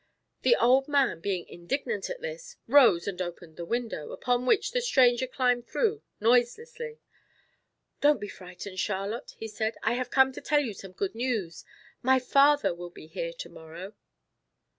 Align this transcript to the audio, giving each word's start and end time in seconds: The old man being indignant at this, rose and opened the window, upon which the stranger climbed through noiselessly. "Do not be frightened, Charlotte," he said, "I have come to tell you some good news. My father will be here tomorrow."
The 0.41 0.55
old 0.55 0.87
man 0.87 1.19
being 1.19 1.47
indignant 1.47 2.09
at 2.09 2.21
this, 2.21 2.55
rose 2.65 3.05
and 3.07 3.21
opened 3.21 3.55
the 3.55 3.65
window, 3.67 4.09
upon 4.11 4.47
which 4.47 4.71
the 4.71 4.81
stranger 4.81 5.27
climbed 5.27 5.67
through 5.67 6.01
noiselessly. 6.19 6.97
"Do 8.01 8.07
not 8.07 8.19
be 8.19 8.27
frightened, 8.27 8.79
Charlotte," 8.79 9.35
he 9.37 9.47
said, 9.47 9.75
"I 9.83 9.93
have 9.93 10.09
come 10.09 10.31
to 10.31 10.41
tell 10.41 10.61
you 10.61 10.73
some 10.73 10.93
good 10.93 11.13
news. 11.13 11.63
My 12.01 12.17
father 12.17 12.73
will 12.73 12.89
be 12.89 13.05
here 13.05 13.31
tomorrow." 13.31 13.93